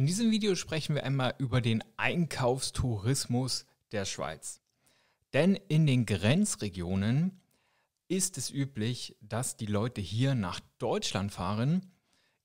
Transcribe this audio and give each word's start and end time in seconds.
In 0.00 0.06
diesem 0.06 0.30
Video 0.30 0.54
sprechen 0.54 0.94
wir 0.94 1.04
einmal 1.04 1.34
über 1.36 1.60
den 1.60 1.84
Einkaufstourismus 1.98 3.66
der 3.92 4.06
Schweiz. 4.06 4.62
Denn 5.34 5.56
in 5.68 5.86
den 5.86 6.06
Grenzregionen 6.06 7.38
ist 8.08 8.38
es 8.38 8.50
üblich, 8.50 9.18
dass 9.20 9.58
die 9.58 9.66
Leute 9.66 10.00
hier 10.00 10.34
nach 10.34 10.58
Deutschland 10.78 11.32
fahren, 11.32 11.92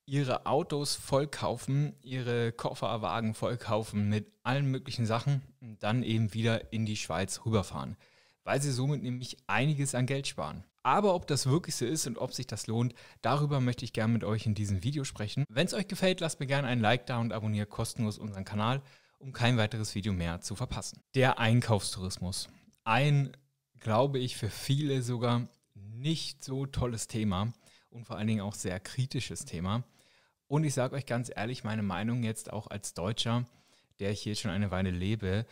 ihre 0.04 0.44
Autos 0.44 0.96
voll 0.96 1.28
kaufen, 1.28 1.94
ihre 2.02 2.52
Kofferwagen 2.52 3.32
voll 3.32 3.56
kaufen 3.56 4.10
mit 4.10 4.30
allen 4.42 4.70
möglichen 4.70 5.06
Sachen 5.06 5.40
und 5.62 5.82
dann 5.82 6.02
eben 6.02 6.34
wieder 6.34 6.74
in 6.74 6.84
die 6.84 6.98
Schweiz 6.98 7.40
rüberfahren, 7.46 7.96
weil 8.46 8.62
sie 8.62 8.70
somit 8.70 9.02
nämlich 9.02 9.36
einiges 9.48 9.96
an 9.96 10.06
Geld 10.06 10.28
sparen. 10.28 10.64
Aber 10.84 11.16
ob 11.16 11.26
das 11.26 11.46
wirklich 11.46 11.74
so 11.74 11.84
ist 11.84 12.06
und 12.06 12.16
ob 12.16 12.32
sich 12.32 12.46
das 12.46 12.68
lohnt, 12.68 12.94
darüber 13.20 13.60
möchte 13.60 13.84
ich 13.84 13.92
gerne 13.92 14.12
mit 14.12 14.22
euch 14.22 14.46
in 14.46 14.54
diesem 14.54 14.84
Video 14.84 15.02
sprechen. 15.02 15.44
Wenn 15.48 15.66
es 15.66 15.74
euch 15.74 15.88
gefällt, 15.88 16.20
lasst 16.20 16.38
mir 16.38 16.46
gerne 16.46 16.68
ein 16.68 16.78
Like 16.78 17.06
da 17.06 17.18
und 17.18 17.32
abonniert 17.32 17.70
kostenlos 17.70 18.18
unseren 18.18 18.44
Kanal, 18.44 18.82
um 19.18 19.32
kein 19.32 19.56
weiteres 19.56 19.96
Video 19.96 20.12
mehr 20.12 20.40
zu 20.40 20.54
verpassen. 20.54 21.02
Der 21.16 21.40
Einkaufstourismus. 21.40 22.48
Ein, 22.84 23.36
glaube 23.80 24.20
ich, 24.20 24.36
für 24.36 24.48
viele 24.48 25.02
sogar 25.02 25.48
nicht 25.74 26.44
so 26.44 26.66
tolles 26.66 27.08
Thema 27.08 27.52
und 27.90 28.06
vor 28.06 28.16
allen 28.16 28.28
Dingen 28.28 28.42
auch 28.42 28.54
sehr 28.54 28.78
kritisches 28.78 29.44
Thema. 29.44 29.82
Und 30.46 30.62
ich 30.62 30.74
sage 30.74 30.94
euch 30.94 31.06
ganz 31.06 31.32
ehrlich, 31.34 31.64
meine 31.64 31.82
Meinung 31.82 32.22
jetzt 32.22 32.52
auch 32.52 32.68
als 32.68 32.94
Deutscher, 32.94 33.44
der 33.98 34.12
ich 34.12 34.20
hier 34.20 34.36
schon 34.36 34.52
eine 34.52 34.70
Weile 34.70 34.90
lebe, 34.90 35.46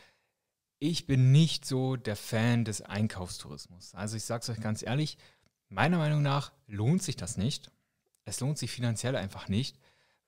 ich 0.91 1.07
bin 1.07 1.33
nicht 1.33 1.65
so 1.65 1.97
der 1.97 2.15
Fan 2.15 2.67
des 2.67 2.83
Einkaufstourismus. 2.83 3.95
Also 3.95 4.19
ich 4.19 4.25
sage 4.25 4.43
es 4.43 4.51
euch 4.51 4.61
ganz 4.61 4.83
ehrlich, 4.83 5.17
meiner 5.71 5.97
Meinung 5.97 6.21
nach 6.21 6.53
lohnt 6.67 7.03
sich 7.03 7.17
das 7.17 7.39
nicht. 7.39 7.71
Es 8.27 8.41
lohnt 8.41 8.59
sich 8.59 8.71
finanziell 8.71 9.17
einfach 9.17 9.49
nicht, 9.49 9.79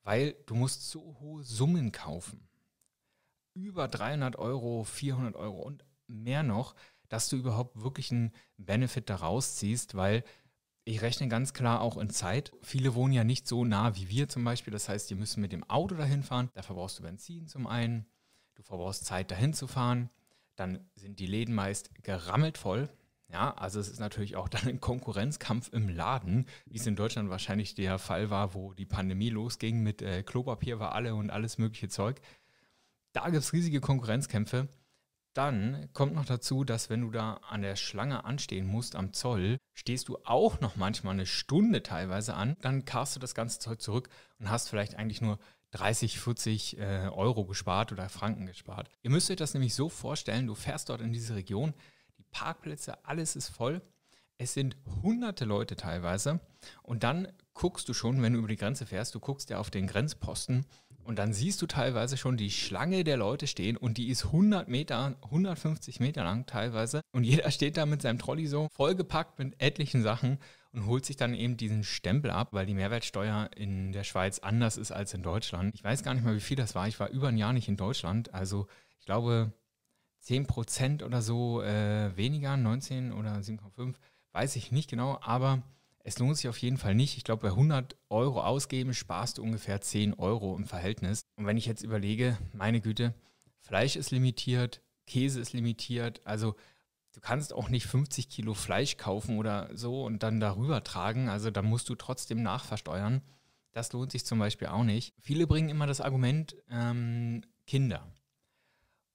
weil 0.02 0.34
du 0.46 0.54
musst 0.54 0.88
so 0.88 1.18
hohe 1.20 1.42
Summen 1.42 1.92
kaufen. 1.92 2.48
Über 3.52 3.86
300 3.86 4.36
Euro, 4.36 4.84
400 4.84 5.36
Euro 5.36 5.60
und 5.60 5.84
mehr 6.06 6.42
noch, 6.42 6.74
dass 7.10 7.28
du 7.28 7.36
überhaupt 7.36 7.82
wirklich 7.82 8.10
einen 8.10 8.32
Benefit 8.56 9.10
daraus 9.10 9.56
ziehst, 9.56 9.94
weil 9.94 10.24
ich 10.84 11.02
rechne 11.02 11.28
ganz 11.28 11.52
klar 11.52 11.82
auch 11.82 11.98
in 11.98 12.08
Zeit. 12.08 12.52
Viele 12.62 12.94
wohnen 12.94 13.12
ja 13.12 13.24
nicht 13.24 13.46
so 13.46 13.66
nah 13.66 13.94
wie 13.94 14.08
wir 14.08 14.30
zum 14.30 14.42
Beispiel. 14.42 14.72
Das 14.72 14.88
heißt, 14.88 15.10
die 15.10 15.16
müssen 15.16 15.42
mit 15.42 15.52
dem 15.52 15.64
Auto 15.64 15.96
dahin 15.96 16.22
fahren. 16.22 16.48
Da 16.54 16.62
verbrauchst 16.62 16.98
du 16.98 17.02
Benzin 17.02 17.46
zum 17.46 17.66
einen. 17.66 18.06
Du 18.54 18.62
verbrauchst 18.62 19.04
Zeit 19.04 19.30
dahin 19.30 19.52
zu 19.52 19.66
fahren 19.66 20.08
dann 20.56 20.88
sind 20.94 21.20
die 21.20 21.26
Läden 21.26 21.54
meist 21.54 21.94
gerammelt 22.02 22.58
voll. 22.58 22.88
Ja, 23.28 23.54
also 23.54 23.80
es 23.80 23.88
ist 23.88 23.98
natürlich 23.98 24.36
auch 24.36 24.48
dann 24.48 24.68
ein 24.68 24.80
Konkurrenzkampf 24.80 25.72
im 25.72 25.88
Laden, 25.88 26.46
wie 26.66 26.78
es 26.78 26.86
in 26.86 26.96
Deutschland 26.96 27.28
wahrscheinlich 27.28 27.74
der 27.74 27.98
Fall 27.98 28.30
war, 28.30 28.54
wo 28.54 28.72
die 28.72 28.86
Pandemie 28.86 29.30
losging 29.30 29.82
mit 29.82 30.00
äh, 30.00 30.22
Klopapier 30.22 30.78
war 30.78 30.92
alle 30.94 31.14
und 31.14 31.30
alles 31.30 31.58
mögliche 31.58 31.88
Zeug. 31.88 32.20
Da 33.12 33.24
gibt 33.24 33.42
es 33.42 33.52
riesige 33.52 33.80
Konkurrenzkämpfe. 33.80 34.68
Dann 35.34 35.90
kommt 35.92 36.14
noch 36.14 36.24
dazu, 36.24 36.64
dass 36.64 36.88
wenn 36.88 37.02
du 37.02 37.10
da 37.10 37.34
an 37.48 37.60
der 37.60 37.76
Schlange 37.76 38.24
anstehen 38.24 38.66
musst 38.66 38.96
am 38.96 39.12
Zoll, 39.12 39.58
stehst 39.74 40.08
du 40.08 40.18
auch 40.24 40.60
noch 40.60 40.76
manchmal 40.76 41.12
eine 41.12 41.26
Stunde 41.26 41.82
teilweise 41.82 42.34
an. 42.34 42.56
Dann 42.62 42.86
karst 42.86 43.16
du 43.16 43.20
das 43.20 43.34
ganze 43.34 43.58
Zeug 43.58 43.82
zurück 43.82 44.08
und 44.38 44.48
hast 44.48 44.70
vielleicht 44.70 44.94
eigentlich 44.94 45.20
nur 45.20 45.38
30, 45.76 46.18
40 46.18 46.78
äh, 46.78 47.08
Euro 47.12 47.44
gespart 47.44 47.92
oder 47.92 48.08
Franken 48.08 48.46
gespart. 48.46 48.88
Ihr 49.02 49.10
müsst 49.10 49.30
euch 49.30 49.36
das 49.36 49.54
nämlich 49.54 49.74
so 49.74 49.88
vorstellen, 49.88 50.46
du 50.46 50.54
fährst 50.54 50.88
dort 50.88 51.00
in 51.00 51.12
diese 51.12 51.34
Region, 51.34 51.74
die 52.18 52.24
Parkplätze, 52.30 53.04
alles 53.04 53.36
ist 53.36 53.48
voll. 53.48 53.82
Es 54.38 54.54
sind 54.54 54.76
hunderte 55.02 55.44
Leute 55.44 55.76
teilweise. 55.76 56.40
Und 56.82 57.02
dann 57.02 57.28
guckst 57.54 57.88
du 57.88 57.94
schon, 57.94 58.22
wenn 58.22 58.32
du 58.32 58.38
über 58.38 58.48
die 58.48 58.56
Grenze 58.56 58.86
fährst, 58.86 59.14
du 59.14 59.20
guckst 59.20 59.50
ja 59.50 59.58
auf 59.58 59.70
den 59.70 59.86
Grenzposten 59.86 60.66
und 61.06 61.18
dann 61.18 61.32
siehst 61.32 61.62
du 61.62 61.66
teilweise 61.66 62.16
schon 62.16 62.36
die 62.36 62.50
Schlange 62.50 63.04
der 63.04 63.16
Leute 63.16 63.46
stehen 63.46 63.76
und 63.76 63.96
die 63.96 64.08
ist 64.08 64.26
100 64.26 64.68
Meter, 64.68 65.16
150 65.22 66.00
Meter 66.00 66.24
lang 66.24 66.46
teilweise. 66.46 67.00
Und 67.12 67.24
jeder 67.24 67.50
steht 67.50 67.76
da 67.76 67.86
mit 67.86 68.02
seinem 68.02 68.18
Trolley 68.18 68.46
so 68.46 68.68
vollgepackt 68.72 69.38
mit 69.38 69.54
etlichen 69.62 70.02
Sachen 70.02 70.38
und 70.76 70.86
holt 70.86 71.06
sich 71.06 71.16
dann 71.16 71.34
eben 71.34 71.56
diesen 71.56 71.82
Stempel 71.82 72.30
ab, 72.30 72.48
weil 72.52 72.66
die 72.66 72.74
Mehrwertsteuer 72.74 73.50
in 73.56 73.92
der 73.92 74.04
Schweiz 74.04 74.40
anders 74.40 74.76
ist 74.76 74.92
als 74.92 75.14
in 75.14 75.22
Deutschland. 75.22 75.74
Ich 75.74 75.82
weiß 75.82 76.02
gar 76.02 76.12
nicht 76.12 76.22
mal, 76.22 76.36
wie 76.36 76.40
viel 76.40 76.56
das 76.56 76.74
war. 76.74 76.86
Ich 76.86 77.00
war 77.00 77.08
über 77.08 77.28
ein 77.28 77.38
Jahr 77.38 77.54
nicht 77.54 77.68
in 77.68 77.78
Deutschland. 77.78 78.34
Also 78.34 78.66
ich 78.98 79.06
glaube 79.06 79.52
10 80.20 80.46
Prozent 80.46 81.02
oder 81.02 81.22
so 81.22 81.62
äh, 81.62 82.14
weniger, 82.16 82.58
19 82.58 83.12
oder 83.12 83.36
7,5, 83.38 83.94
weiß 84.32 84.54
ich 84.56 84.70
nicht 84.70 84.90
genau, 84.90 85.18
aber 85.22 85.62
es 86.04 86.18
lohnt 86.18 86.36
sich 86.36 86.48
auf 86.48 86.58
jeden 86.58 86.76
Fall 86.76 86.94
nicht. 86.94 87.16
Ich 87.16 87.24
glaube, 87.24 87.42
bei 87.42 87.48
100 87.48 87.96
Euro 88.10 88.42
ausgeben 88.42 88.92
sparst 88.92 89.38
du 89.38 89.42
ungefähr 89.42 89.80
10 89.80 90.14
Euro 90.14 90.56
im 90.56 90.66
Verhältnis. 90.66 91.22
Und 91.36 91.46
wenn 91.46 91.56
ich 91.56 91.66
jetzt 91.66 91.82
überlege, 91.82 92.36
meine 92.52 92.82
Güte, 92.82 93.14
Fleisch 93.60 93.96
ist 93.96 94.10
limitiert, 94.10 94.82
Käse 95.06 95.40
ist 95.40 95.54
limitiert, 95.54 96.20
also 96.24 96.54
du 97.16 97.20
kannst 97.22 97.54
auch 97.54 97.70
nicht 97.70 97.86
50 97.86 98.28
Kilo 98.28 98.52
Fleisch 98.52 98.98
kaufen 98.98 99.38
oder 99.38 99.70
so 99.72 100.04
und 100.04 100.22
dann 100.22 100.38
darüber 100.38 100.84
tragen. 100.84 101.30
Also 101.30 101.50
da 101.50 101.62
musst 101.62 101.88
du 101.88 101.94
trotzdem 101.94 102.42
nachversteuern. 102.42 103.22
Das 103.72 103.92
lohnt 103.94 104.12
sich 104.12 104.26
zum 104.26 104.38
Beispiel 104.38 104.68
auch 104.68 104.84
nicht. 104.84 105.14
Viele 105.18 105.46
bringen 105.46 105.70
immer 105.70 105.86
das 105.86 106.02
Argument 106.02 106.56
ähm, 106.70 107.40
Kinder. 107.66 108.06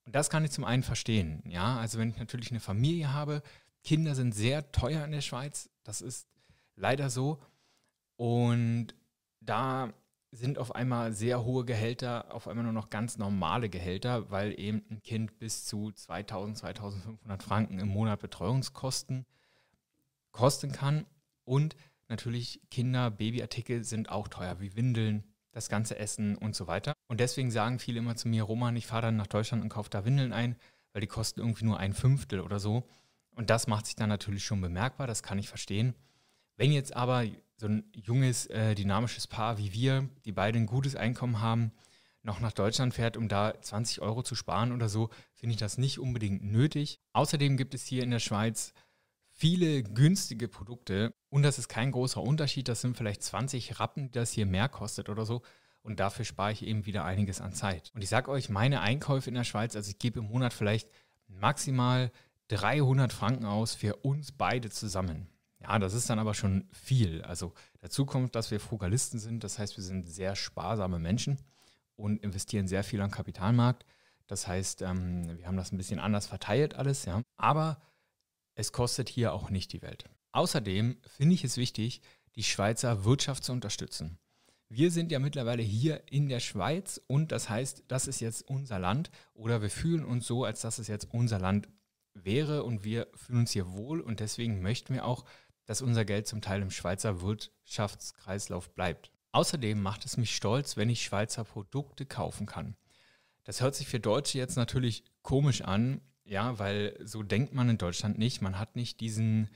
Und 0.05 0.15
das 0.15 0.31
kann 0.31 0.43
ich 0.43 0.49
zum 0.49 0.65
einen 0.65 0.81
verstehen. 0.81 1.43
Ja, 1.47 1.77
also 1.77 1.99
wenn 1.99 2.09
ich 2.09 2.17
natürlich 2.17 2.49
eine 2.49 2.59
Familie 2.59 3.13
habe, 3.13 3.43
Kinder 3.83 4.15
sind 4.15 4.33
sehr 4.33 4.71
teuer 4.71 5.05
in 5.05 5.11
der 5.11 5.21
Schweiz. 5.21 5.69
Das 5.83 6.01
ist 6.01 6.27
leider 6.75 7.11
so. 7.11 7.39
Und 8.15 8.95
da 9.41 9.93
sind 10.31 10.57
auf 10.57 10.73
einmal 10.75 11.11
sehr 11.11 11.43
hohe 11.43 11.65
Gehälter, 11.65 12.33
auf 12.33 12.47
einmal 12.47 12.63
nur 12.63 12.73
noch 12.73 12.89
ganz 12.89 13.17
normale 13.17 13.69
Gehälter, 13.69 14.31
weil 14.31 14.57
eben 14.57 14.83
ein 14.89 15.03
Kind 15.03 15.37
bis 15.39 15.65
zu 15.65 15.91
2000, 15.91 16.57
2500 16.57 17.43
Franken 17.43 17.79
im 17.79 17.89
Monat 17.89 18.21
Betreuungskosten 18.21 19.25
kosten 20.31 20.71
kann. 20.71 21.05
Und 21.43 21.75
natürlich 22.07 22.61
Kinder, 22.69 23.11
Babyartikel 23.11 23.83
sind 23.83 24.09
auch 24.09 24.29
teuer, 24.29 24.61
wie 24.61 24.75
Windeln, 24.75 25.25
das 25.51 25.67
ganze 25.67 25.97
Essen 25.97 26.37
und 26.37 26.55
so 26.55 26.67
weiter. 26.67 26.93
Und 27.07 27.19
deswegen 27.19 27.51
sagen 27.51 27.79
viele 27.79 27.99
immer 27.99 28.15
zu 28.15 28.29
mir, 28.29 28.43
Roman, 28.43 28.77
ich 28.77 28.87
fahre 28.87 29.03
dann 29.03 29.17
nach 29.17 29.27
Deutschland 29.27 29.61
und 29.61 29.69
kaufe 29.69 29.89
da 29.89 30.05
Windeln 30.05 30.31
ein, 30.31 30.55
weil 30.93 31.01
die 31.01 31.07
kosten 31.07 31.41
irgendwie 31.41 31.65
nur 31.65 31.77
ein 31.77 31.93
Fünftel 31.93 32.39
oder 32.39 32.59
so. 32.59 32.87
Und 33.35 33.49
das 33.49 33.67
macht 33.67 33.85
sich 33.85 33.95
dann 33.95 34.09
natürlich 34.09 34.45
schon 34.45 34.61
bemerkbar, 34.61 35.07
das 35.07 35.23
kann 35.23 35.39
ich 35.39 35.49
verstehen. 35.49 35.93
Wenn 36.61 36.73
jetzt 36.73 36.95
aber 36.95 37.25
so 37.57 37.65
ein 37.65 37.85
junges, 37.91 38.45
äh, 38.45 38.75
dynamisches 38.75 39.25
Paar 39.25 39.57
wie 39.57 39.73
wir, 39.73 40.07
die 40.25 40.31
beide 40.31 40.59
ein 40.59 40.67
gutes 40.67 40.95
Einkommen 40.95 41.41
haben, 41.41 41.71
noch 42.21 42.39
nach 42.39 42.51
Deutschland 42.51 42.93
fährt, 42.93 43.17
um 43.17 43.27
da 43.27 43.59
20 43.59 43.99
Euro 44.03 44.21
zu 44.21 44.35
sparen 44.35 44.71
oder 44.71 44.87
so, 44.87 45.09
finde 45.33 45.55
ich 45.55 45.59
das 45.59 45.79
nicht 45.79 45.97
unbedingt 45.97 46.43
nötig. 46.43 46.99
Außerdem 47.13 47.57
gibt 47.57 47.73
es 47.73 47.87
hier 47.87 48.03
in 48.03 48.11
der 48.11 48.19
Schweiz 48.19 48.75
viele 49.31 49.81
günstige 49.81 50.47
Produkte 50.47 51.15
und 51.31 51.41
das 51.41 51.57
ist 51.57 51.67
kein 51.67 51.91
großer 51.91 52.21
Unterschied. 52.21 52.67
Das 52.67 52.81
sind 52.81 52.95
vielleicht 52.95 53.23
20 53.23 53.79
Rappen, 53.79 54.11
die 54.11 54.19
das 54.19 54.29
hier 54.29 54.45
mehr 54.45 54.69
kostet 54.69 55.09
oder 55.09 55.25
so. 55.25 55.41
Und 55.81 55.99
dafür 55.99 56.25
spare 56.25 56.51
ich 56.51 56.63
eben 56.63 56.85
wieder 56.85 57.05
einiges 57.05 57.41
an 57.41 57.53
Zeit. 57.53 57.89
Und 57.95 58.03
ich 58.03 58.09
sage 58.09 58.29
euch, 58.29 58.49
meine 58.49 58.81
Einkäufe 58.81 59.31
in 59.31 59.35
der 59.35 59.45
Schweiz, 59.45 59.75
also 59.75 59.89
ich 59.89 59.97
gebe 59.97 60.19
im 60.19 60.27
Monat 60.27 60.53
vielleicht 60.53 60.91
maximal 61.27 62.11
300 62.49 63.11
Franken 63.11 63.45
aus 63.45 63.73
für 63.73 63.95
uns 63.95 64.31
beide 64.31 64.69
zusammen. 64.69 65.27
Ja, 65.61 65.77
das 65.79 65.93
ist 65.93 66.09
dann 66.09 66.19
aber 66.19 66.33
schon 66.33 66.67
viel. 66.71 67.21
Also 67.21 67.53
dazu 67.79 68.05
kommt, 68.05 68.35
dass 68.35 68.51
wir 68.51 68.59
Frugalisten 68.59 69.19
sind. 69.19 69.43
Das 69.43 69.59
heißt, 69.59 69.77
wir 69.77 69.83
sind 69.83 70.07
sehr 70.07 70.35
sparsame 70.35 70.99
Menschen 70.99 71.37
und 71.95 72.23
investieren 72.23 72.67
sehr 72.67 72.83
viel 72.83 73.01
am 73.01 73.11
Kapitalmarkt. 73.11 73.85
Das 74.27 74.47
heißt, 74.47 74.81
ähm, 74.81 75.37
wir 75.37 75.45
haben 75.45 75.57
das 75.57 75.71
ein 75.71 75.77
bisschen 75.77 75.99
anders 75.99 76.25
verteilt 76.25 76.75
alles, 76.75 77.05
ja. 77.05 77.21
Aber 77.37 77.81
es 78.55 78.71
kostet 78.71 79.09
hier 79.09 79.33
auch 79.33 79.49
nicht 79.49 79.73
die 79.73 79.81
Welt. 79.81 80.05
Außerdem 80.31 80.97
finde 81.05 81.35
ich 81.35 81.43
es 81.43 81.57
wichtig, 81.57 82.01
die 82.35 82.43
Schweizer 82.43 83.03
Wirtschaft 83.03 83.43
zu 83.43 83.51
unterstützen. 83.51 84.17
Wir 84.69 84.89
sind 84.89 85.11
ja 85.11 85.19
mittlerweile 85.19 85.61
hier 85.61 86.03
in 86.09 86.29
der 86.29 86.39
Schweiz 86.39 87.01
und 87.07 87.33
das 87.33 87.49
heißt, 87.49 87.83
das 87.89 88.07
ist 88.07 88.21
jetzt 88.21 88.47
unser 88.47 88.79
Land 88.79 89.11
oder 89.33 89.61
wir 89.61 89.69
fühlen 89.69 90.05
uns 90.05 90.25
so, 90.25 90.45
als 90.45 90.61
dass 90.61 90.79
es 90.79 90.87
jetzt 90.87 91.09
unser 91.11 91.39
Land 91.39 91.67
wäre 92.13 92.63
und 92.63 92.85
wir 92.85 93.07
fühlen 93.13 93.39
uns 93.39 93.51
hier 93.51 93.73
wohl 93.73 93.99
und 93.99 94.21
deswegen 94.21 94.61
möchten 94.61 94.93
wir 94.93 95.05
auch, 95.05 95.25
dass 95.65 95.81
unser 95.81 96.05
Geld 96.05 96.27
zum 96.27 96.41
Teil 96.41 96.61
im 96.61 96.71
Schweizer 96.71 97.21
Wirtschaftskreislauf 97.21 98.73
bleibt. 98.73 99.11
Außerdem 99.31 99.81
macht 99.81 100.05
es 100.05 100.17
mich 100.17 100.35
stolz, 100.35 100.75
wenn 100.75 100.89
ich 100.89 101.03
Schweizer 101.03 101.43
Produkte 101.43 102.05
kaufen 102.05 102.45
kann. 102.45 102.75
Das 103.43 103.61
hört 103.61 103.75
sich 103.75 103.87
für 103.87 103.99
Deutsche 103.99 104.37
jetzt 104.37 104.55
natürlich 104.55 105.03
komisch 105.21 105.61
an, 105.61 106.01
ja, 106.25 106.59
weil 106.59 106.97
so 107.03 107.23
denkt 107.23 107.53
man 107.53 107.69
in 107.69 107.77
Deutschland 107.77 108.17
nicht. 108.17 108.41
Man 108.41 108.59
hat 108.59 108.75
nicht 108.75 108.99
diesen, 108.99 109.49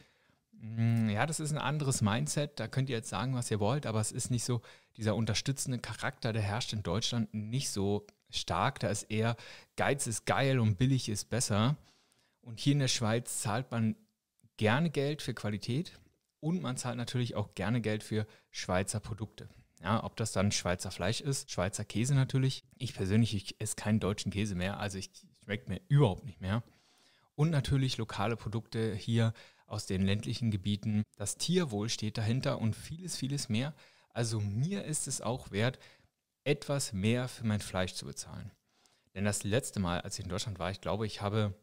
mm, 0.54 1.10
ja, 1.10 1.26
das 1.26 1.40
ist 1.40 1.52
ein 1.52 1.58
anderes 1.58 2.02
Mindset. 2.02 2.60
Da 2.60 2.68
könnt 2.68 2.90
ihr 2.90 2.96
jetzt 2.96 3.10
sagen, 3.10 3.36
was 3.36 3.52
ihr 3.52 3.60
wollt, 3.60 3.86
aber 3.86 4.00
es 4.00 4.12
ist 4.12 4.32
nicht 4.32 4.44
so, 4.44 4.62
dieser 4.98 5.16
unterstützende 5.16 5.80
Charakter, 5.80 6.32
der 6.32 6.42
herrscht 6.42 6.74
in 6.74 6.84
Deutschland 6.84 7.34
nicht 7.34 7.70
so 7.70 8.08
stark. 8.30 8.80
Da 8.80 8.88
ist 8.88 9.04
eher 9.04 9.36
Geiz 9.76 10.08
ist 10.08 10.26
geil 10.26 10.60
und 10.60 10.78
billig 10.78 11.10
ist 11.10 11.30
besser. 11.30 11.76
Und 12.42 12.60
hier 12.60 12.74
in 12.74 12.80
der 12.80 12.88
Schweiz 12.88 13.42
zahlt 13.42 13.72
man 13.72 13.96
gerne 14.58 14.90
Geld 14.90 15.22
für 15.22 15.34
Qualität 15.34 16.00
und 16.40 16.62
man 16.62 16.78
zahlt 16.78 16.98
natürlich 16.98 17.36
auch 17.36 17.56
gerne 17.56 17.82
Geld 17.82 18.04
für 18.04 18.28
Schweizer 18.52 19.00
Produkte. 19.00 19.50
Ja, 19.82 20.04
ob 20.04 20.16
das 20.16 20.32
dann 20.32 20.52
Schweizer 20.52 20.92
Fleisch 20.92 21.22
ist, 21.22 21.52
Schweizer 21.52 21.86
Käse 21.86 22.16
natürlich. 22.16 22.64
Ich 22.78 22.94
persönlich 22.94 23.36
ich 23.36 23.60
esse 23.60 23.76
keinen 23.76 24.00
deutschen 24.00 24.32
Käse 24.32 24.56
mehr, 24.56 24.80
also 24.80 24.98
ich 24.98 25.12
schmeckt 25.44 25.70
mir 25.70 25.82
überhaupt 25.88 26.26
nicht 26.26 26.42
mehr. 26.42 26.64
Und 27.36 27.50
natürlich 27.50 27.98
lokale 27.98 28.38
Produkte 28.38 28.96
hier 28.96 29.34
aus 29.68 29.86
den 29.86 30.02
ländlichen 30.02 30.52
Gebieten. 30.52 31.04
Das 31.18 31.38
Tierwohl 31.38 31.90
steht 31.90 32.18
dahinter 32.18 32.60
und 32.60 32.76
vieles, 32.76 33.18
vieles 33.18 33.50
mehr. 33.50 33.74
Also 34.10 34.40
mir 34.40 34.86
ist 34.86 35.08
es 35.08 35.22
auch 35.22 35.52
wert, 35.52 35.80
etwas 36.46 36.94
mehr 36.94 37.28
für 37.28 37.46
mein 37.46 37.60
Fleisch 37.60 37.94
zu 37.94 38.06
bezahlen. 38.06 38.52
Denn 39.14 39.26
das 39.26 39.44
letzte 39.44 39.80
Mal, 39.80 40.02
als 40.02 40.18
ich 40.18 40.26
in 40.26 40.30
Deutschland 40.30 40.60
war, 40.60 40.72
ich 40.72 40.82
glaube, 40.82 41.06
ich 41.06 41.22
habe 41.22 41.54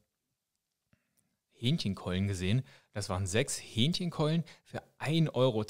Hähnchenkeulen 1.63 2.27
gesehen. 2.27 2.63
Das 2.93 3.09
waren 3.09 3.27
sechs 3.27 3.59
Hähnchenkeulen 3.59 4.45
für 4.65 4.83
1,20 4.99 5.33
Euro. 5.35 5.65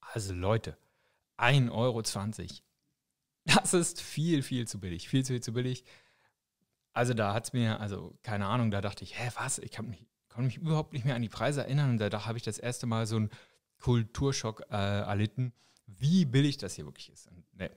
Also 0.00 0.34
Leute, 0.34 0.76
1,20 1.38 1.70
Euro. 1.72 2.02
Das 3.44 3.72
ist 3.72 4.02
viel, 4.02 4.42
viel 4.42 4.68
zu 4.68 4.78
billig. 4.78 5.08
Viel, 5.08 5.24
viel 5.24 5.40
zu 5.40 5.52
billig. 5.52 5.84
Also 6.92 7.14
da 7.14 7.32
hat 7.32 7.44
es 7.44 7.52
mir, 7.52 7.80
also 7.80 8.18
keine 8.22 8.46
Ahnung, 8.46 8.70
da 8.70 8.80
dachte 8.80 9.04
ich, 9.04 9.18
hä, 9.18 9.30
was? 9.36 9.58
Ich 9.58 9.80
mich, 9.80 10.06
konnte 10.28 10.46
mich 10.46 10.56
überhaupt 10.56 10.92
nicht 10.92 11.04
mehr 11.04 11.14
an 11.14 11.22
die 11.22 11.28
Preise 11.28 11.62
erinnern. 11.62 11.90
Und 11.90 11.98
da, 11.98 12.10
da 12.10 12.26
habe 12.26 12.36
ich 12.36 12.44
das 12.44 12.58
erste 12.58 12.86
Mal 12.86 13.06
so 13.06 13.16
einen 13.16 13.30
Kulturschock 13.78 14.64
äh, 14.70 15.00
erlitten, 15.00 15.52
wie 15.86 16.24
billig 16.24 16.58
das 16.58 16.74
hier 16.74 16.84
wirklich 16.84 17.10
ist. 17.10 17.28
Und, 17.28 17.44
ne, 17.54 17.70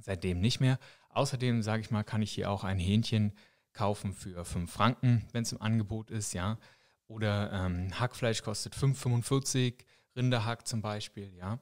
seitdem 0.00 0.40
nicht 0.40 0.60
mehr. 0.60 0.78
Außerdem, 1.10 1.62
sage 1.62 1.82
ich 1.82 1.90
mal, 1.90 2.02
kann 2.02 2.22
ich 2.22 2.32
hier 2.32 2.50
auch 2.50 2.64
ein 2.64 2.78
Hähnchen 2.78 3.32
kaufen 3.76 4.12
für 4.12 4.44
5 4.44 4.70
Franken, 4.70 5.24
wenn 5.32 5.42
es 5.42 5.52
im 5.52 5.62
Angebot 5.62 6.10
ist, 6.10 6.32
ja. 6.32 6.58
Oder 7.06 7.52
ähm, 7.52 7.98
Hackfleisch 8.00 8.42
kostet 8.42 8.74
5,45, 8.74 9.74
Rinderhack 10.16 10.66
zum 10.66 10.82
Beispiel, 10.82 11.32
ja. 11.36 11.60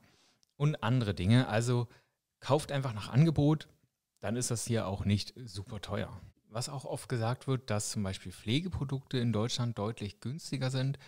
Und 0.57 0.83
andere 0.83 1.13
Dinge. 1.13 1.49
Also 1.49 1.89
kauft 2.41 2.73
einfach 2.73 2.95
nach 2.95 3.11
Angebot, 3.11 3.69
dann 4.21 4.37
ist 4.37 4.51
das 4.51 4.65
hier 4.65 4.87
auch 4.87 5.05
nicht 5.05 5.35
super 5.45 5.81
teuer. 5.81 6.21
Was 6.49 6.69
auch 6.69 6.85
oft 6.85 7.09
gesagt 7.09 7.47
wird, 7.49 7.69
dass 7.69 7.91
zum 7.91 8.03
Beispiel 8.05 8.33
Pflegeprodukte 8.33 9.19
in 9.19 9.33
Deutschland 9.33 9.77
deutlich 9.77 10.21
günstiger 10.21 10.71
sind. 10.71 10.99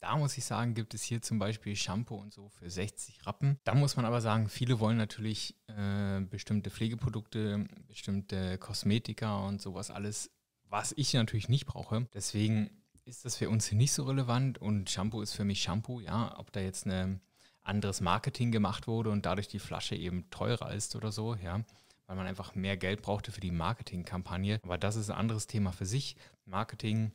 Da 0.00 0.16
muss 0.16 0.36
ich 0.36 0.44
sagen, 0.44 0.74
gibt 0.74 0.94
es 0.94 1.02
hier 1.02 1.20
zum 1.22 1.38
Beispiel 1.38 1.74
Shampoo 1.74 2.16
und 2.16 2.32
so 2.32 2.48
für 2.48 2.70
60 2.70 3.26
Rappen. 3.26 3.58
Da 3.64 3.74
muss 3.74 3.96
man 3.96 4.04
aber 4.04 4.20
sagen, 4.20 4.48
viele 4.48 4.78
wollen 4.78 4.96
natürlich 4.96 5.56
äh, 5.68 6.20
bestimmte 6.20 6.70
Pflegeprodukte, 6.70 7.66
bestimmte 7.86 8.58
Kosmetika 8.58 9.46
und 9.46 9.60
sowas 9.60 9.90
alles 9.90 10.30
was 10.70 10.94
ich 10.96 11.12
natürlich 11.12 11.48
nicht 11.48 11.66
brauche. 11.66 12.06
Deswegen 12.14 12.70
ist 13.04 13.24
das 13.24 13.36
für 13.36 13.50
uns 13.50 13.66
hier 13.66 13.76
nicht 13.76 13.92
so 13.92 14.04
relevant 14.04 14.58
und 14.58 14.88
Shampoo 14.88 15.20
ist 15.20 15.34
für 15.34 15.44
mich 15.44 15.62
Shampoo, 15.62 16.00
ja, 16.00 16.38
ob 16.38 16.52
da 16.52 16.60
jetzt 16.60 16.86
ein 16.86 17.20
anderes 17.62 18.00
Marketing 18.00 18.52
gemacht 18.52 18.86
wurde 18.86 19.10
und 19.10 19.26
dadurch 19.26 19.48
die 19.48 19.58
Flasche 19.58 19.96
eben 19.96 20.30
teurer 20.30 20.72
ist 20.72 20.96
oder 20.96 21.12
so, 21.12 21.34
ja, 21.34 21.60
weil 22.06 22.16
man 22.16 22.26
einfach 22.26 22.54
mehr 22.54 22.76
Geld 22.76 23.02
brauchte 23.02 23.32
für 23.32 23.40
die 23.40 23.50
Marketingkampagne. 23.50 24.60
Aber 24.62 24.78
das 24.78 24.96
ist 24.96 25.10
ein 25.10 25.16
anderes 25.16 25.46
Thema 25.46 25.72
für 25.72 25.86
sich. 25.86 26.16
Marketing, 26.44 27.12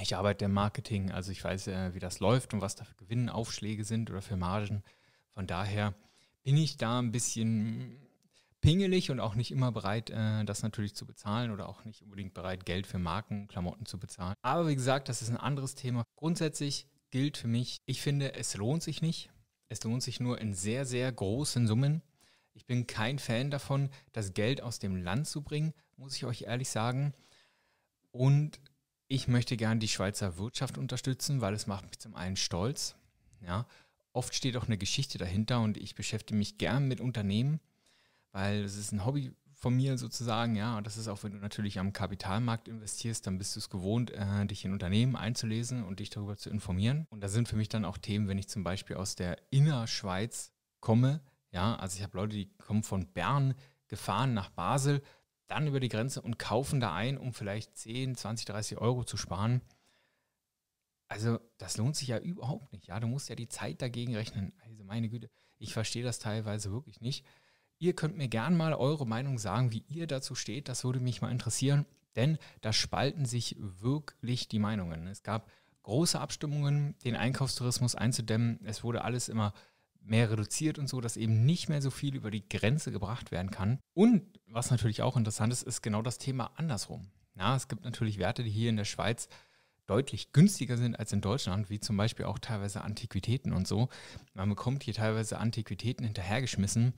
ich 0.00 0.16
arbeite 0.16 0.46
im 0.46 0.52
Marketing, 0.52 1.10
also 1.10 1.32
ich 1.32 1.42
weiß, 1.42 1.66
äh, 1.66 1.94
wie 1.94 2.00
das 2.00 2.20
läuft 2.20 2.54
und 2.54 2.60
was 2.60 2.76
da 2.76 2.84
für 2.84 2.94
Gewinnaufschläge 2.94 3.84
sind 3.84 4.10
oder 4.10 4.22
für 4.22 4.36
Margen. 4.36 4.82
Von 5.34 5.46
daher 5.46 5.94
bin 6.44 6.56
ich 6.56 6.76
da 6.76 6.98
ein 6.98 7.12
bisschen 7.12 7.98
pingelig 8.62 9.10
und 9.10 9.20
auch 9.20 9.34
nicht 9.34 9.50
immer 9.50 9.70
bereit, 9.70 10.08
äh, 10.08 10.44
das 10.44 10.62
natürlich 10.62 10.94
zu 10.94 11.04
bezahlen 11.04 11.50
oder 11.50 11.68
auch 11.68 11.84
nicht 11.84 12.00
unbedingt 12.02 12.32
bereit, 12.32 12.64
Geld 12.64 12.86
für 12.86 12.98
Marken, 12.98 13.48
Klamotten 13.48 13.84
zu 13.84 13.98
bezahlen. 13.98 14.34
Aber 14.40 14.66
wie 14.68 14.74
gesagt, 14.74 15.10
das 15.10 15.20
ist 15.20 15.28
ein 15.28 15.36
anderes 15.36 15.74
Thema. 15.74 16.04
Grundsätzlich 16.16 16.86
gilt 17.10 17.36
für 17.36 17.48
mich, 17.48 17.82
ich 17.84 18.00
finde, 18.00 18.34
es 18.34 18.56
lohnt 18.56 18.82
sich 18.82 19.02
nicht. 19.02 19.30
Es 19.68 19.82
lohnt 19.84 20.02
sich 20.02 20.20
nur 20.20 20.40
in 20.40 20.54
sehr, 20.54 20.86
sehr 20.86 21.10
großen 21.10 21.66
Summen. 21.66 22.02
Ich 22.54 22.66
bin 22.66 22.86
kein 22.86 23.18
Fan 23.18 23.50
davon, 23.50 23.90
das 24.12 24.34
Geld 24.34 24.62
aus 24.62 24.78
dem 24.78 24.96
Land 24.96 25.26
zu 25.26 25.42
bringen, 25.42 25.72
muss 25.96 26.14
ich 26.14 26.24
euch 26.24 26.42
ehrlich 26.42 26.68
sagen. 26.68 27.14
Und 28.10 28.60
ich 29.08 29.28
möchte 29.28 29.56
gerne 29.56 29.80
die 29.80 29.88
Schweizer 29.88 30.38
Wirtschaft 30.38 30.78
unterstützen, 30.78 31.40
weil 31.40 31.54
es 31.54 31.66
macht 31.66 31.86
mich 31.86 31.98
zum 31.98 32.14
einen 32.14 32.36
stolz. 32.36 32.96
Ja, 33.40 33.66
oft 34.12 34.34
steht 34.34 34.56
auch 34.56 34.66
eine 34.66 34.78
Geschichte 34.78 35.18
dahinter 35.18 35.60
und 35.60 35.76
ich 35.76 35.94
beschäftige 35.94 36.38
mich 36.38 36.58
gern 36.58 36.86
mit 36.86 37.00
Unternehmen 37.00 37.58
weil 38.32 38.64
es 38.64 38.76
ist 38.76 38.92
ein 38.92 39.04
Hobby 39.04 39.32
von 39.54 39.74
mir 39.74 39.96
sozusagen, 39.96 40.56
ja, 40.56 40.76
und 40.76 40.86
das 40.86 40.96
ist 40.96 41.06
auch, 41.06 41.22
wenn 41.22 41.32
du 41.32 41.38
natürlich 41.38 41.78
am 41.78 41.92
Kapitalmarkt 41.92 42.66
investierst, 42.66 43.26
dann 43.26 43.38
bist 43.38 43.54
du 43.54 43.60
es 43.60 43.70
gewohnt, 43.70 44.10
äh, 44.10 44.44
dich 44.46 44.64
in 44.64 44.72
Unternehmen 44.72 45.14
einzulesen 45.14 45.84
und 45.84 46.00
dich 46.00 46.10
darüber 46.10 46.36
zu 46.36 46.50
informieren. 46.50 47.06
Und 47.10 47.20
da 47.20 47.28
sind 47.28 47.48
für 47.48 47.56
mich 47.56 47.68
dann 47.68 47.84
auch 47.84 47.96
Themen, 47.96 48.26
wenn 48.26 48.38
ich 48.38 48.48
zum 48.48 48.64
Beispiel 48.64 48.96
aus 48.96 49.14
der 49.14 49.36
Innerschweiz 49.50 50.52
komme, 50.80 51.22
ja, 51.52 51.76
also 51.76 51.96
ich 51.96 52.02
habe 52.02 52.16
Leute, 52.16 52.34
die 52.34 52.50
kommen 52.56 52.82
von 52.82 53.06
Bern 53.12 53.54
gefahren 53.86 54.34
nach 54.34 54.50
Basel, 54.50 55.02
dann 55.46 55.66
über 55.66 55.78
die 55.78 55.90
Grenze 55.90 56.22
und 56.22 56.38
kaufen 56.38 56.80
da 56.80 56.94
ein, 56.94 57.18
um 57.18 57.32
vielleicht 57.32 57.76
10, 57.76 58.16
20, 58.16 58.46
30 58.46 58.78
Euro 58.78 59.04
zu 59.04 59.16
sparen. 59.16 59.60
Also 61.08 61.38
das 61.58 61.76
lohnt 61.76 61.94
sich 61.94 62.08
ja 62.08 62.18
überhaupt 62.18 62.72
nicht. 62.72 62.86
Ja, 62.86 62.98
du 62.98 63.06
musst 63.06 63.28
ja 63.28 63.34
die 63.36 63.48
Zeit 63.48 63.82
dagegen 63.82 64.16
rechnen. 64.16 64.54
Also 64.64 64.82
meine 64.82 65.10
Güte, 65.10 65.30
ich 65.58 65.74
verstehe 65.74 66.02
das 66.02 66.18
teilweise 66.18 66.72
wirklich 66.72 67.02
nicht. 67.02 67.24
Ihr 67.82 67.94
könnt 67.94 68.16
mir 68.16 68.28
gern 68.28 68.56
mal 68.56 68.74
eure 68.74 69.08
Meinung 69.08 69.38
sagen, 69.38 69.72
wie 69.72 69.82
ihr 69.88 70.06
dazu 70.06 70.36
steht. 70.36 70.68
Das 70.68 70.84
würde 70.84 71.00
mich 71.00 71.20
mal 71.20 71.32
interessieren, 71.32 71.84
denn 72.14 72.38
da 72.60 72.72
spalten 72.72 73.24
sich 73.24 73.56
wirklich 73.58 74.46
die 74.46 74.60
Meinungen. 74.60 75.08
Es 75.08 75.24
gab 75.24 75.50
große 75.82 76.20
Abstimmungen, 76.20 76.94
den 77.04 77.16
Einkaufstourismus 77.16 77.96
einzudämmen. 77.96 78.60
Es 78.62 78.84
wurde 78.84 79.02
alles 79.02 79.28
immer 79.28 79.52
mehr 80.00 80.30
reduziert 80.30 80.78
und 80.78 80.88
so, 80.88 81.00
dass 81.00 81.16
eben 81.16 81.44
nicht 81.44 81.68
mehr 81.68 81.82
so 81.82 81.90
viel 81.90 82.14
über 82.14 82.30
die 82.30 82.48
Grenze 82.48 82.92
gebracht 82.92 83.32
werden 83.32 83.50
kann. 83.50 83.80
Und 83.94 84.22
was 84.46 84.70
natürlich 84.70 85.02
auch 85.02 85.16
interessant 85.16 85.52
ist, 85.52 85.64
ist 85.64 85.82
genau 85.82 86.02
das 86.02 86.18
Thema 86.18 86.52
andersrum. 86.54 87.10
Ja, 87.34 87.56
es 87.56 87.66
gibt 87.66 87.82
natürlich 87.82 88.18
Werte, 88.18 88.44
die 88.44 88.50
hier 88.50 88.70
in 88.70 88.76
der 88.76 88.84
Schweiz 88.84 89.28
deutlich 89.86 90.30
günstiger 90.30 90.76
sind 90.76 90.96
als 91.00 91.12
in 91.12 91.20
Deutschland, 91.20 91.68
wie 91.68 91.80
zum 91.80 91.96
Beispiel 91.96 92.26
auch 92.26 92.38
teilweise 92.38 92.82
Antiquitäten 92.82 93.52
und 93.52 93.66
so. 93.66 93.88
Man 94.34 94.48
bekommt 94.50 94.84
hier 94.84 94.94
teilweise 94.94 95.38
Antiquitäten 95.38 96.04
hinterhergeschmissen, 96.04 96.94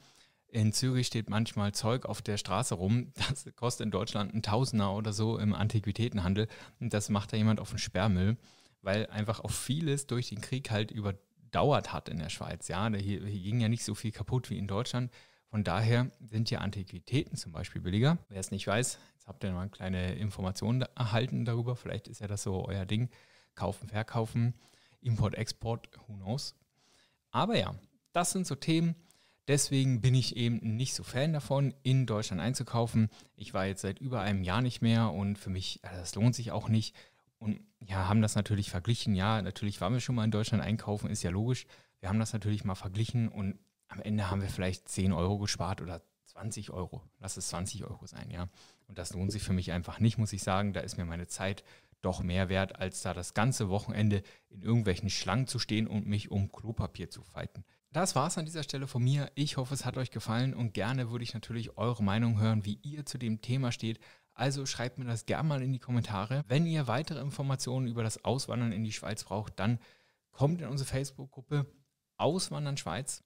in 0.54 0.72
Zürich 0.72 1.08
steht 1.08 1.28
manchmal 1.28 1.72
Zeug 1.72 2.06
auf 2.06 2.22
der 2.22 2.36
Straße 2.36 2.76
rum, 2.76 3.12
das 3.28 3.44
kostet 3.56 3.86
in 3.86 3.90
Deutschland 3.90 4.32
ein 4.32 4.42
Tausender 4.42 4.94
oder 4.94 5.12
so 5.12 5.38
im 5.38 5.52
Antiquitätenhandel 5.52 6.46
und 6.78 6.94
das 6.94 7.08
macht 7.08 7.32
da 7.32 7.36
jemand 7.36 7.60
auf 7.60 7.70
den 7.70 7.78
Sperrmüll, 7.78 8.36
weil 8.80 9.06
einfach 9.08 9.40
auch 9.40 9.50
vieles 9.50 10.06
durch 10.06 10.28
den 10.28 10.40
Krieg 10.40 10.70
halt 10.70 10.92
überdauert 10.92 11.92
hat 11.92 12.08
in 12.08 12.18
der 12.18 12.28
Schweiz. 12.28 12.68
Ja, 12.68 12.88
hier, 12.88 13.26
hier 13.26 13.42
ging 13.42 13.60
ja 13.60 13.68
nicht 13.68 13.84
so 13.84 13.94
viel 13.94 14.12
kaputt 14.12 14.48
wie 14.48 14.58
in 14.58 14.68
Deutschland. 14.68 15.10
Von 15.48 15.64
daher 15.64 16.10
sind 16.20 16.50
ja 16.50 16.60
Antiquitäten 16.60 17.36
zum 17.36 17.52
Beispiel 17.52 17.82
billiger. 17.82 18.18
Wer 18.28 18.40
es 18.40 18.50
nicht 18.50 18.66
weiß, 18.66 18.98
jetzt 19.14 19.26
habt 19.26 19.42
ihr 19.42 19.52
mal 19.52 19.68
kleine 19.68 20.14
Informationen 20.14 20.82
erhalten 20.94 21.44
darüber. 21.44 21.74
Vielleicht 21.74 22.06
ist 22.08 22.20
ja 22.20 22.28
das 22.28 22.44
so 22.44 22.64
euer 22.66 22.86
Ding. 22.86 23.08
Kaufen, 23.54 23.88
verkaufen, 23.88 24.54
Import, 25.00 25.34
Export, 25.34 25.88
who 26.06 26.14
knows. 26.14 26.54
Aber 27.30 27.56
ja, 27.56 27.74
das 28.12 28.32
sind 28.32 28.46
so 28.46 28.54
Themen, 28.54 28.94
Deswegen 29.46 30.00
bin 30.00 30.14
ich 30.14 30.36
eben 30.36 30.76
nicht 30.76 30.94
so 30.94 31.02
Fan 31.02 31.32
davon, 31.34 31.74
in 31.82 32.06
Deutschland 32.06 32.40
einzukaufen. 32.40 33.10
Ich 33.36 33.52
war 33.52 33.66
jetzt 33.66 33.82
seit 33.82 33.98
über 33.98 34.20
einem 34.20 34.42
Jahr 34.42 34.62
nicht 34.62 34.80
mehr 34.80 35.12
und 35.12 35.38
für 35.38 35.50
mich, 35.50 35.80
das 35.82 36.14
lohnt 36.14 36.34
sich 36.34 36.50
auch 36.50 36.68
nicht. 36.68 36.94
Und 37.38 37.60
ja, 37.80 38.08
haben 38.08 38.22
das 38.22 38.36
natürlich 38.36 38.70
verglichen. 38.70 39.14
Ja, 39.14 39.42
natürlich 39.42 39.80
waren 39.82 39.92
wir 39.92 40.00
schon 40.00 40.14
mal 40.14 40.24
in 40.24 40.30
Deutschland 40.30 40.62
einkaufen, 40.62 41.10
ist 41.10 41.22
ja 41.22 41.30
logisch. 41.30 41.66
Wir 42.00 42.08
haben 42.08 42.18
das 42.18 42.32
natürlich 42.32 42.64
mal 42.64 42.74
verglichen 42.74 43.28
und 43.28 43.58
am 43.88 44.00
Ende 44.00 44.30
haben 44.30 44.40
wir 44.40 44.48
vielleicht 44.48 44.88
10 44.88 45.12
Euro 45.12 45.38
gespart 45.38 45.82
oder 45.82 46.02
20 46.24 46.70
Euro. 46.70 47.02
Lass 47.20 47.36
es 47.36 47.48
20 47.48 47.84
Euro 47.84 48.06
sein, 48.06 48.30
ja. 48.30 48.48
Und 48.88 48.98
das 48.98 49.12
lohnt 49.12 49.30
sich 49.30 49.42
für 49.42 49.52
mich 49.52 49.72
einfach 49.72 50.00
nicht, 50.00 50.16
muss 50.16 50.32
ich 50.32 50.42
sagen. 50.42 50.72
Da 50.72 50.80
ist 50.80 50.96
mir 50.96 51.04
meine 51.04 51.26
Zeit 51.26 51.64
doch 52.00 52.22
mehr 52.22 52.48
wert, 52.48 52.78
als 52.78 53.02
da 53.02 53.14
das 53.14 53.34
ganze 53.34 53.68
Wochenende 53.68 54.22
in 54.48 54.62
irgendwelchen 54.62 55.10
Schlangen 55.10 55.46
zu 55.46 55.58
stehen 55.58 55.86
und 55.86 56.06
mich 56.06 56.30
um 56.30 56.50
Klopapier 56.50 57.10
zu 57.10 57.22
fighten. 57.22 57.64
Das 57.94 58.16
war 58.16 58.26
es 58.26 58.36
an 58.36 58.44
dieser 58.44 58.64
Stelle 58.64 58.88
von 58.88 59.04
mir. 59.04 59.30
Ich 59.36 59.56
hoffe, 59.56 59.72
es 59.72 59.84
hat 59.84 59.96
euch 59.96 60.10
gefallen 60.10 60.52
und 60.52 60.74
gerne 60.74 61.12
würde 61.12 61.22
ich 61.22 61.32
natürlich 61.32 61.78
eure 61.78 62.02
Meinung 62.02 62.40
hören, 62.40 62.64
wie 62.64 62.80
ihr 62.82 63.06
zu 63.06 63.18
dem 63.18 63.40
Thema 63.40 63.70
steht. 63.70 64.00
Also 64.34 64.66
schreibt 64.66 64.98
mir 64.98 65.04
das 65.04 65.26
gerne 65.26 65.48
mal 65.48 65.62
in 65.62 65.72
die 65.72 65.78
Kommentare. 65.78 66.42
Wenn 66.48 66.66
ihr 66.66 66.88
weitere 66.88 67.20
Informationen 67.20 67.86
über 67.86 68.02
das 68.02 68.24
Auswandern 68.24 68.72
in 68.72 68.82
die 68.82 68.90
Schweiz 68.90 69.22
braucht, 69.22 69.60
dann 69.60 69.78
kommt 70.32 70.60
in 70.60 70.66
unsere 70.66 70.90
Facebook-Gruppe 70.90 71.66
Auswandern 72.16 72.76
Schweiz. 72.76 73.22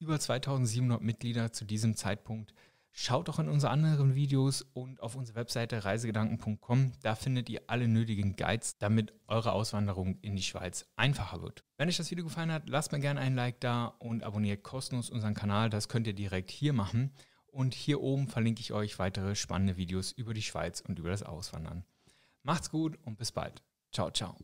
Über 0.00 0.18
2700 0.18 1.00
Mitglieder 1.00 1.52
zu 1.52 1.64
diesem 1.64 1.94
Zeitpunkt. 1.94 2.52
Schaut 2.92 3.28
doch 3.28 3.38
in 3.38 3.48
unsere 3.48 3.72
anderen 3.72 4.14
Videos 4.14 4.62
und 4.62 5.00
auf 5.00 5.14
unsere 5.14 5.36
Webseite 5.36 5.84
reisegedanken.com. 5.84 6.92
Da 7.02 7.14
findet 7.14 7.48
ihr 7.48 7.62
alle 7.68 7.88
nötigen 7.88 8.36
Guides, 8.36 8.78
damit 8.78 9.12
eure 9.28 9.52
Auswanderung 9.52 10.18
in 10.22 10.36
die 10.36 10.42
Schweiz 10.42 10.86
einfacher 10.96 11.40
wird. 11.40 11.64
Wenn 11.76 11.88
euch 11.88 11.96
das 11.96 12.10
Video 12.10 12.24
gefallen 12.24 12.52
hat, 12.52 12.68
lasst 12.68 12.92
mir 12.92 13.00
gerne 13.00 13.20
ein 13.20 13.36
Like 13.36 13.60
da 13.60 13.86
und 13.86 14.24
abonniert 14.24 14.62
kostenlos 14.64 15.08
unseren 15.08 15.34
Kanal. 15.34 15.70
Das 15.70 15.88
könnt 15.88 16.06
ihr 16.06 16.14
direkt 16.14 16.50
hier 16.50 16.72
machen. 16.72 17.12
Und 17.46 17.74
hier 17.74 18.00
oben 18.00 18.28
verlinke 18.28 18.60
ich 18.60 18.72
euch 18.72 18.98
weitere 18.98 19.34
spannende 19.34 19.76
Videos 19.76 20.12
über 20.12 20.34
die 20.34 20.42
Schweiz 20.42 20.80
und 20.80 20.98
über 20.98 21.10
das 21.10 21.22
Auswandern. 21.22 21.84
Macht's 22.42 22.70
gut 22.70 22.98
und 23.04 23.18
bis 23.18 23.32
bald. 23.32 23.62
Ciao, 23.92 24.10
ciao. 24.10 24.36